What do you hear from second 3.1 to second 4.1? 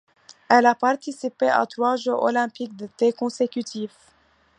consécutifs.